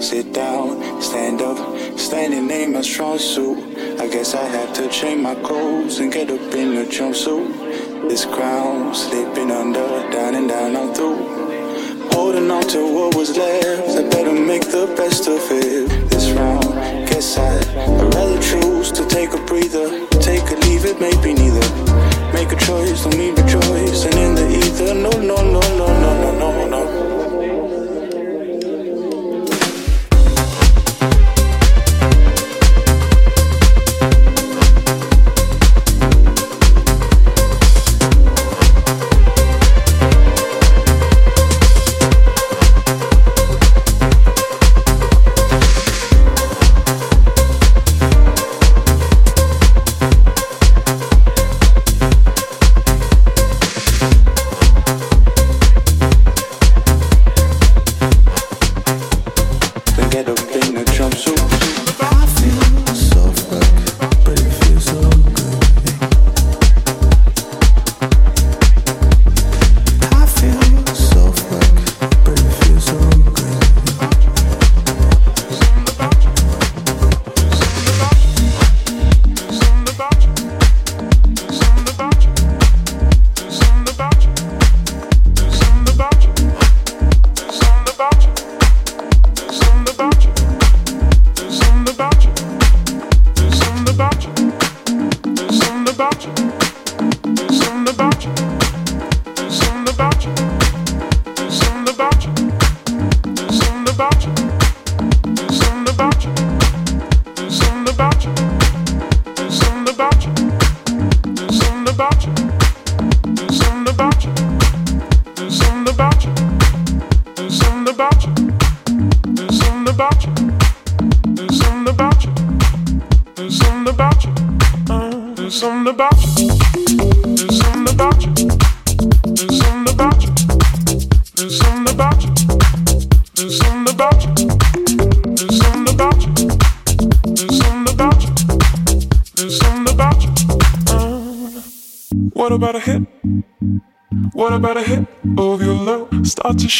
sit 0.00 0.32
down, 0.32 1.02
stand 1.02 1.42
up. 1.42 1.58
Standing 1.98 2.50
ain't 2.50 2.72
my 2.72 2.80
strong 2.82 3.18
suit. 3.18 3.58
I 4.00 4.08
guess 4.08 4.34
I 4.34 4.44
have 4.44 4.72
to 4.74 4.88
change 4.88 5.20
my 5.20 5.34
clothes 5.34 5.98
and 5.98 6.12
get 6.12 6.30
up 6.30 6.54
in 6.54 6.76
a 6.78 6.84
jumpsuit. 6.84 8.08
This 8.08 8.24
crown 8.24 8.94
sleeping 8.94 9.50
under, 9.50 9.88
down 10.10 10.34
and 10.34 10.48
down 10.48 10.76
I'm 10.76 10.94
through. 10.94 11.16
Holding 12.12 12.50
on 12.50 12.62
to 12.68 12.80
what 12.94 13.16
was 13.16 13.36
left, 13.36 13.98
I 13.98 14.08
better 14.08 14.32
make 14.32 14.62
the 14.62 14.92
best 14.96 15.28
of 15.28 15.40
it. 15.50 16.10
This 16.10 16.30
round, 16.30 16.64
guess 17.08 17.36
I'd 17.36 18.14
rather 18.14 18.40
choose 18.40 18.92
to 18.92 19.06
take 19.06 19.32
a 19.32 19.44
breather, 19.44 20.06
take 20.18 20.48
a 20.50 20.56
leave 20.66 20.84
it, 20.84 21.00
maybe 21.00 21.34
neither. 21.34 21.68
Make 22.32 22.52
a 22.52 22.56
choice, 22.56 23.04
don't 23.04 23.16
need 23.16 23.38
a 23.38 23.46
choice, 23.48 24.04
and 24.04 24.14
in 24.14 24.34
the 24.34 24.48
ether, 24.58 24.94
no, 24.94 25.10
no, 25.10 25.36
no, 25.36 25.60
no, 25.60 25.86
no, 26.00 26.32
no, 26.32 26.38
no, 26.38 26.68
no. 26.68 27.27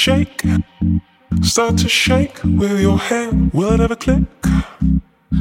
Shake, 0.09 0.43
start 1.43 1.77
to 1.77 1.87
shake 1.87 2.43
with 2.43 2.81
your 2.81 2.97
hand. 2.97 3.53
Will 3.53 3.73
it 3.73 3.81
ever 3.81 3.95
click? 3.95 4.25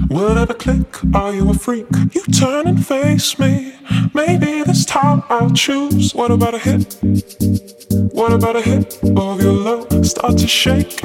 Will 0.10 0.28
it 0.32 0.38
ever 0.38 0.54
click? 0.54 0.90
Are 1.16 1.34
you 1.34 1.50
a 1.50 1.54
freak? 1.54 1.88
You 2.12 2.24
turn 2.24 2.68
and 2.68 2.86
face 2.86 3.40
me. 3.40 3.76
Maybe 4.14 4.64
this 4.64 4.84
time 4.86 5.24
I'll 5.30 5.52
choose. 5.52 6.14
What 6.14 6.32
about 6.32 6.54
a 6.54 6.60
hit? 6.60 6.98
What 8.12 8.34
about 8.34 8.58
a 8.58 8.62
hit 8.62 9.00
of 9.16 9.42
your 9.42 9.54
love? 9.54 10.06
Start 10.06 10.38
to 10.40 10.48
shake, 10.48 10.97